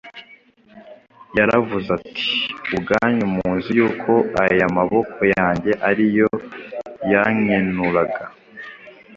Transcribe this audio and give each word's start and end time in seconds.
Yaravuze 1.37 1.87
ati: 1.97 2.25
“Ubwanyu 2.75 3.25
muzi 3.35 3.69
yuko 3.79 4.11
aya 4.43 4.67
maboko 4.77 5.19
yanjye 5.35 5.71
ari 5.89 6.05
yo 6.17 6.29
yankenuraga 7.11 8.23